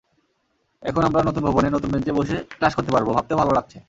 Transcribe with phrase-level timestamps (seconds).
[0.83, 3.77] এখন আমরা নতুন ভবনে নতুন বেঞ্চে বসে ক্লাস করতে পারব—ভাবতেও ভালো লাগছে।